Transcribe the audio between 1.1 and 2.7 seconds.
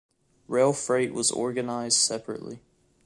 was organised separately.